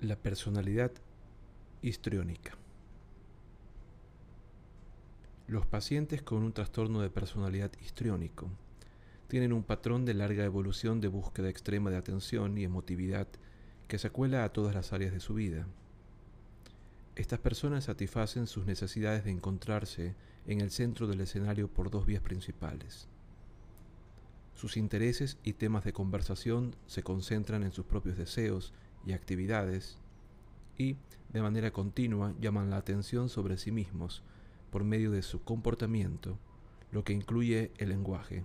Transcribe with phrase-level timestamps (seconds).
[0.00, 0.92] La personalidad
[1.82, 2.56] histriónica.
[5.46, 8.48] Los pacientes con un trastorno de personalidad histriónico
[9.28, 13.28] tienen un patrón de larga evolución de búsqueda extrema de atención y emotividad
[13.88, 15.66] que se acuela a todas las áreas de su vida.
[17.14, 20.14] Estas personas satisfacen sus necesidades de encontrarse
[20.46, 23.08] en el centro del escenario por dos vías principales.
[24.54, 28.72] Sus intereses y temas de conversación se concentran en sus propios deseos
[29.04, 29.98] y actividades
[30.78, 30.96] y,
[31.32, 34.22] de manera continua, llaman la atención sobre sí mismos
[34.70, 36.38] por medio de su comportamiento,
[36.90, 38.44] lo que incluye el lenguaje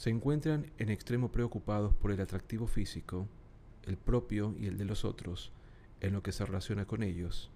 [0.00, 3.28] se encuentran en extremo preocupados por el atractivo físico,
[3.84, 5.52] el propio y el de los otros,
[6.00, 7.50] en lo que se relaciona con ellos,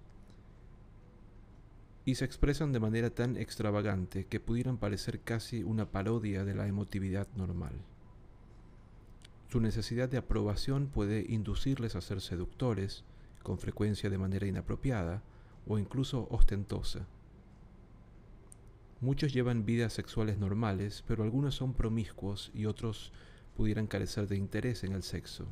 [2.05, 6.67] y se expresan de manera tan extravagante que pudieran parecer casi una parodia de la
[6.67, 7.73] emotividad normal.
[9.49, 13.03] Su necesidad de aprobación puede inducirles a ser seductores,
[13.41, 15.23] con frecuencia de manera inapropiada
[15.67, 17.07] o incluso ostentosa.
[19.01, 23.13] Muchos llevan vidas sexuales normales, pero algunos son promiscuos y otros
[23.55, 25.47] pudieran carecer de interés en el sexo.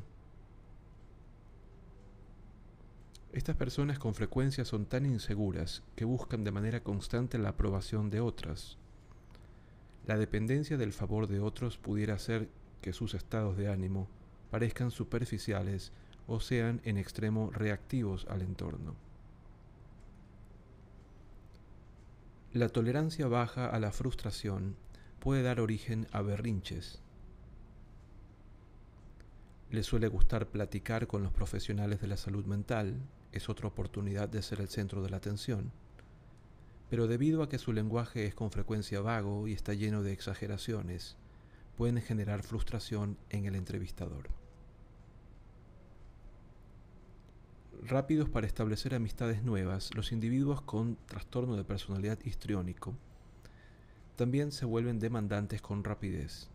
[3.34, 8.20] Estas personas con frecuencia son tan inseguras que buscan de manera constante la aprobación de
[8.20, 8.78] otras.
[10.06, 12.48] La dependencia del favor de otros pudiera hacer
[12.80, 14.06] que sus estados de ánimo
[14.52, 15.90] parezcan superficiales
[16.28, 18.94] o sean en extremo reactivos al entorno.
[22.52, 24.76] La tolerancia baja a la frustración
[25.18, 27.02] puede dar origen a berrinches.
[29.72, 32.94] Le suele gustar platicar con los profesionales de la salud mental,
[33.38, 35.72] es otra oportunidad de ser el centro de la atención,
[36.90, 41.16] pero debido a que su lenguaje es con frecuencia vago y está lleno de exageraciones,
[41.76, 44.28] pueden generar frustración en el entrevistador.
[47.86, 52.94] rápidos para establecer amistades nuevas, los individuos con trastorno de personalidad histriónico
[54.16, 56.48] también se vuelven demandantes con rapidez.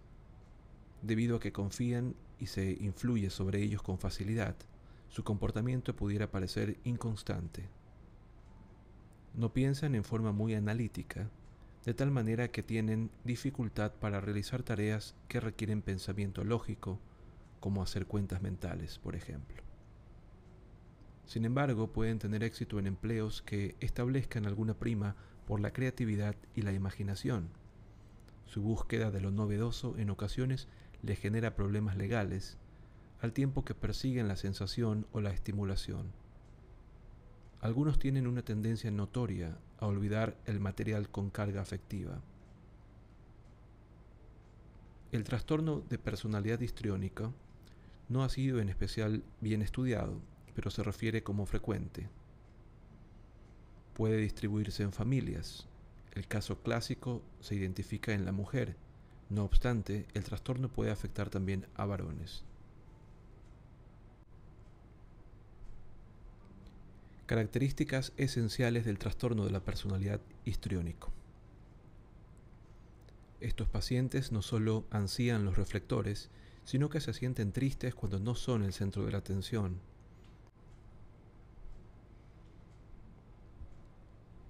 [1.02, 4.56] Debido a que confían y se influye sobre ellos con facilidad,
[5.10, 7.68] su comportamiento pudiera parecer inconstante.
[9.36, 11.30] No piensan en forma muy analítica,
[11.86, 17.00] de tal manera que tienen dificultad para realizar tareas que requieren pensamiento lógico,
[17.60, 19.64] como hacer cuentas mentales, por ejemplo.
[21.26, 25.16] Sin embargo, pueden tener éxito en empleos que establezcan alguna prima
[25.46, 27.50] por la creatividad y la imaginación.
[28.46, 30.68] Su búsqueda de lo novedoso en ocasiones
[31.02, 32.58] les genera problemas legales,
[33.22, 36.12] al tiempo que persiguen la sensación o la estimulación.
[37.62, 42.22] Algunos tienen una tendencia notoria a olvidar el material con carga afectiva.
[45.12, 47.32] El trastorno de personalidad histriónica
[48.08, 50.22] no ha sido en especial bien estudiado
[50.60, 52.10] pero se refiere como frecuente.
[53.94, 55.70] Puede distribuirse en familias.
[56.12, 58.76] El caso clásico se identifica en la mujer.
[59.30, 62.44] No obstante, el trastorno puede afectar también a varones.
[67.30, 71.12] Características esenciales del trastorno de la personalidad histriónico.
[73.40, 76.32] Estos pacientes no solo ansían los reflectores,
[76.64, 79.80] sino que se sienten tristes cuando no son el centro de la atención,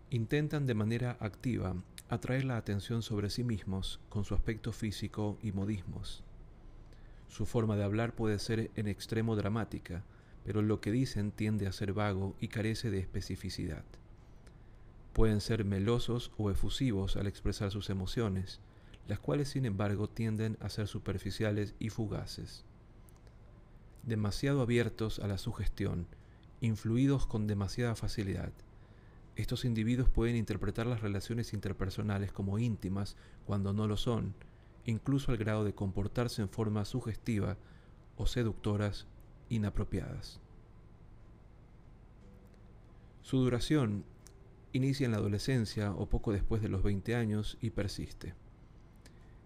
[0.10, 1.76] intentan de manera activa
[2.08, 6.24] atraer la atención sobre sí mismos con su aspecto físico y modismos.
[7.28, 10.06] Su forma de hablar puede ser en extremo dramática,
[10.50, 13.84] pero lo que dicen tiende a ser vago y carece de especificidad.
[15.14, 18.60] Pueden ser melosos o efusivos al expresar sus emociones,
[19.08, 22.66] las cuales sin embargo tienden a ser superficiales y fugaces.
[24.02, 26.08] Demasiado abiertos a la sugestión,
[26.62, 28.52] influidos con demasiada facilidad,
[29.36, 34.34] estos individuos pueden interpretar las relaciones interpersonales como íntimas cuando no lo son,
[34.86, 37.56] incluso al grado de comportarse en forma sugestiva
[38.18, 39.06] o seductoras
[39.50, 40.40] inapropiadas.
[43.30, 44.06] Su duración
[44.74, 48.34] inicia en la adolescencia o poco después de los 20 años y persiste.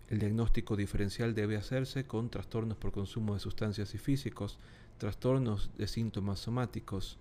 [0.08, 4.58] El diagnóstico diferencial debe hacerse con trastornos por consumo de sustancias y físicos,
[5.00, 7.18] trastornos de síntomas somáticos,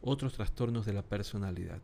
[0.00, 1.82] otros trastornos de la personalidad.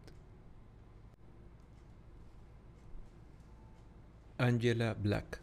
[4.38, 5.40] Angela Black.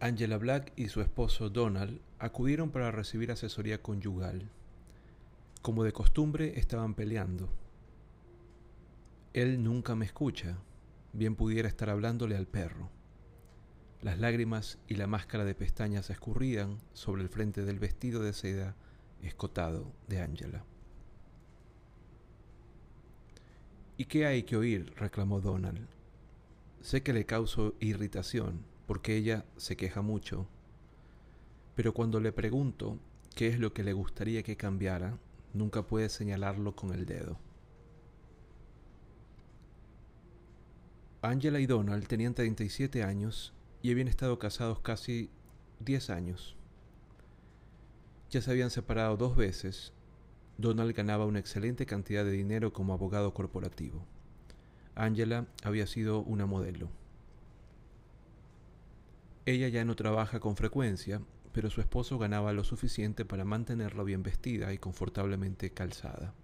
[0.00, 4.50] Angela Black y su esposo Donald acudieron para recibir asesoría conyugal.
[5.64, 7.48] Como de costumbre estaban peleando.
[9.32, 10.58] Él nunca me escucha,
[11.14, 12.90] bien pudiera estar hablándole al perro.
[14.02, 18.76] Las lágrimas y la máscara de pestañas escurrían sobre el frente del vestido de seda
[19.22, 20.66] escotado de Angela.
[23.96, 24.92] ¿Y qué hay que oír?
[24.98, 25.88] reclamó Donald.
[26.82, 30.46] Sé que le causo irritación, porque ella se queja mucho,
[31.74, 32.98] pero cuando le pregunto
[33.34, 35.18] qué es lo que le gustaría que cambiara,
[35.54, 37.38] nunca puede señalarlo con el dedo.
[41.22, 45.30] Angela y Donald tenían 37 años y habían estado casados casi
[45.80, 46.56] 10 años.
[48.30, 49.94] Ya se habían separado dos veces.
[50.58, 54.04] Donald ganaba una excelente cantidad de dinero como abogado corporativo.
[54.94, 56.90] Angela había sido una modelo.
[59.46, 61.20] Ella ya no trabaja con frecuencia,
[61.54, 66.34] pero su esposo ganaba lo suficiente para mantenerla bien vestida y confortablemente calzada.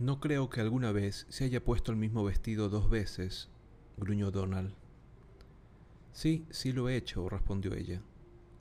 [0.00, 3.48] No creo que alguna vez se haya puesto el mismo vestido dos veces,
[3.96, 4.74] gruñó Donald.
[6.12, 8.02] Sí, sí lo he hecho, respondió ella.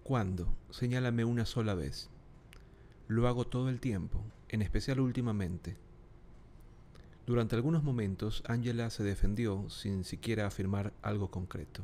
[0.04, 0.56] ¿Cuándo?
[0.70, 2.12] Señálame una sola vez.
[3.08, 5.78] Lo hago todo el tiempo, en especial últimamente.
[7.26, 11.84] Durante algunos momentos, Angela se defendió sin siquiera afirmar algo concreto.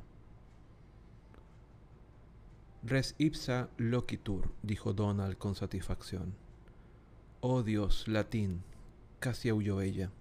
[2.81, 6.34] Res ipsa loquitur, dijo Donald con satisfacción.
[7.42, 8.64] Oh Dios, latín,
[9.20, 10.12] casi aulló ella.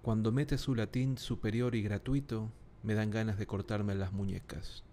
[0.00, 2.50] Cuando mete su latín superior y gratuito,
[2.82, 4.84] me dan ganas de cortarme las muñecas.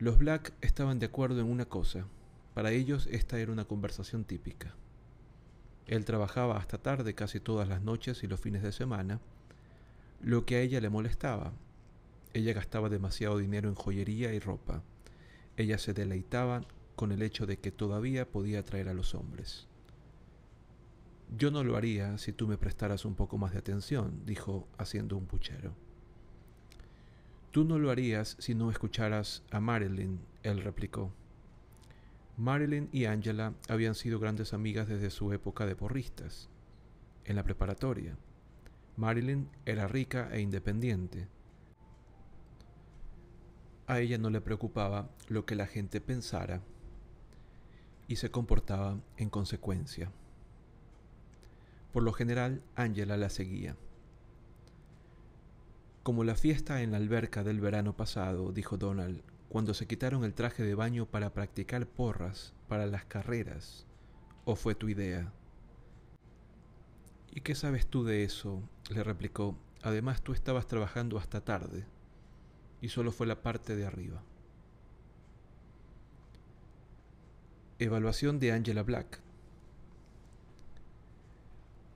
[0.00, 2.04] Los Black estaban de acuerdo en una cosa.
[2.54, 4.74] Para ellos esta era una conversación típica.
[5.86, 9.20] Él trabajaba hasta tarde casi todas las noches y los fines de semana,
[10.20, 11.52] lo que a ella le molestaba.
[12.34, 14.82] Ella gastaba demasiado dinero en joyería y ropa.
[15.56, 16.62] Ella se deleitaba
[16.96, 19.68] con el hecho de que todavía podía atraer a los hombres.
[21.36, 25.16] Yo no lo haría si tú me prestaras un poco más de atención, dijo haciendo
[25.16, 25.74] un puchero.
[27.50, 31.12] Tú no lo harías si no escucharas a Marilyn, él replicó.
[32.36, 36.48] Marilyn y Angela habían sido grandes amigas desde su época de porristas,
[37.24, 38.16] en la preparatoria.
[38.96, 41.28] Marilyn era rica e independiente.
[43.88, 46.60] A ella no le preocupaba lo que la gente pensara
[48.06, 50.12] y se comportaba en consecuencia.
[51.94, 53.76] Por lo general, Angela la seguía.
[56.02, 60.34] Como la fiesta en la alberca del verano pasado, dijo Donald, cuando se quitaron el
[60.34, 63.86] traje de baño para practicar porras para las carreras.
[64.44, 65.32] ¿O fue tu idea?
[67.30, 68.62] ¿Y qué sabes tú de eso?
[68.90, 69.56] le replicó.
[69.82, 71.86] Además tú estabas trabajando hasta tarde,
[72.80, 74.22] y solo fue la parte de arriba.
[77.78, 79.20] Evaluación de Angela Black.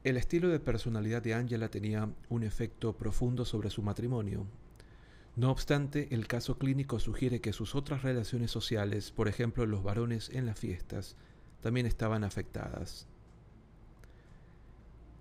[0.04, 4.46] El estilo de personalidad de Angela tenía un efecto profundo sobre su matrimonio.
[5.34, 10.28] No obstante, el caso clínico sugiere que sus otras relaciones sociales, por ejemplo los varones
[10.30, 11.16] en las fiestas,
[11.60, 13.06] también estaban afectadas.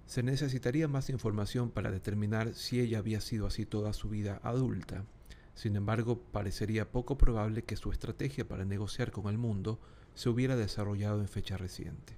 [0.07, 5.05] Se necesitaría más información para determinar si ella había sido así toda su vida adulta.
[5.55, 9.79] Sin embargo, parecería poco probable que su estrategia para negociar con el mundo
[10.15, 12.17] se hubiera desarrollado en fecha reciente.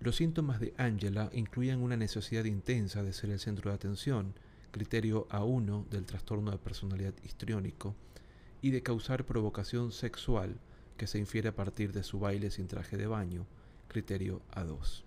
[0.00, 4.34] Los síntomas de Angela incluían una necesidad intensa de ser el centro de atención,
[4.70, 7.94] criterio A1 del trastorno de personalidad histriónico,
[8.60, 10.58] y de causar provocación sexual
[10.96, 13.46] que se infiere a partir de su baile sin traje de baño,
[13.88, 15.02] criterio A2.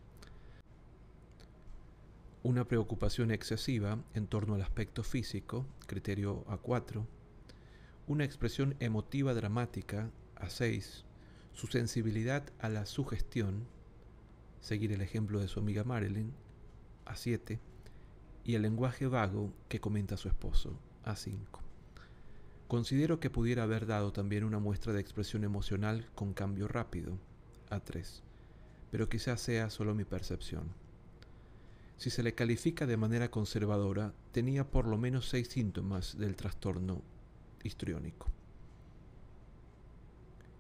[2.49, 7.05] Una preocupación excesiva en torno al aspecto físico, criterio A4.
[8.07, 11.03] Una expresión emotiva dramática, A6.
[11.53, 13.67] Su sensibilidad a la sugestión,
[14.61, 16.33] seguir el ejemplo de su amiga Marilyn,
[17.05, 17.59] a 7,
[18.43, 21.61] y el lenguaje vago que comenta su esposo, a 5.
[22.67, 27.19] Considero que pudiera haber dado también una muestra de expresión emocional con cambio rápido,
[27.69, 28.23] a 3,
[28.89, 30.88] pero quizás sea solo mi percepción.
[31.99, 37.03] Si se le califica de manera conservadora, tenía por lo menos seis síntomas del trastorno
[37.61, 38.27] histriónico.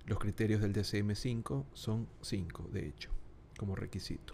[0.05, 3.09] Los criterios del DCM5 son 5, de hecho
[3.57, 4.33] como requisito.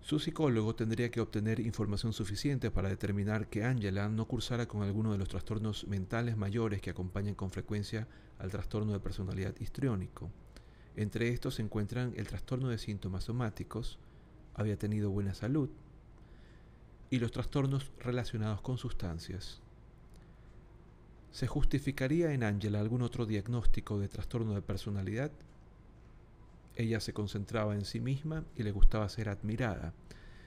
[0.00, 5.12] Su psicólogo tendría que obtener información suficiente para determinar que Angela no cursara con alguno
[5.12, 8.06] de los trastornos mentales mayores que acompañan con frecuencia
[8.38, 10.30] al trastorno de personalidad histriónico.
[10.96, 13.98] Entre estos se encuentran el trastorno de síntomas somáticos,
[14.54, 15.70] había tenido buena salud,
[17.10, 19.60] y los trastornos relacionados con sustancias.
[21.30, 25.30] ¿Se justificaría en Angela algún otro diagnóstico de trastorno de personalidad?
[26.74, 29.92] Ella se concentraba en sí misma y le gustaba ser admirada.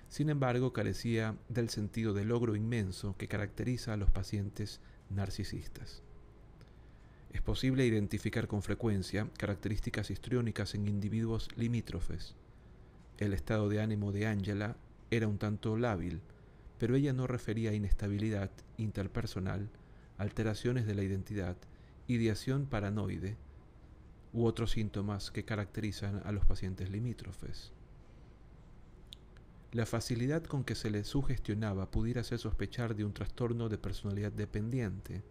[0.10, 6.04] Sin embargo, carecía del sentido de logro inmenso que caracteriza a los pacientes narcisistas.
[7.32, 12.36] Es posible identificar con frecuencia características histriónicas en individuos limítrofes.
[13.22, 14.78] El estado de ánimo de Angela
[15.12, 16.22] era un tanto lábil,
[16.80, 19.70] pero ella no refería a inestabilidad interpersonal,
[20.18, 21.56] alteraciones de la identidad,
[22.08, 23.38] ideación paranoide
[24.34, 27.74] u otros síntomas que caracterizan a los pacientes limítrofes.
[29.72, 34.32] La facilidad con que se le sugestionaba pudiera hacer sospechar de un trastorno de personalidad
[34.32, 35.22] dependiente,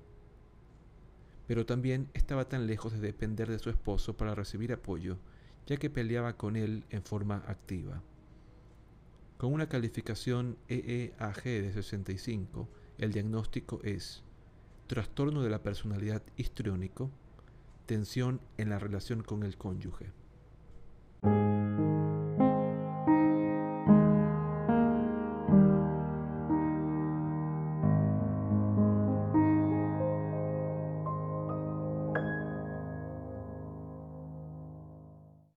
[1.49, 5.19] pero también estaba tan lejos de depender de su esposo para recibir apoyo,
[5.67, 8.03] ya que peleaba con él en forma activa.
[9.39, 14.23] Con una calificación EEAG de 65, el diagnóstico es
[14.87, 17.11] trastorno de la personalidad histriónico,
[17.87, 20.13] tensión en la relación con el cónyuge.